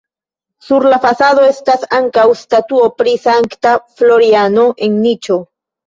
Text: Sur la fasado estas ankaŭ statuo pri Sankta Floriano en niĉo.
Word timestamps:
Sur 0.67 0.85
la 0.93 0.97
fasado 1.03 1.43
estas 1.51 1.85
ankaŭ 1.99 2.25
statuo 2.41 2.89
pri 2.99 3.17
Sankta 3.29 3.79
Floriano 3.97 4.69
en 4.89 5.03
niĉo. 5.09 5.45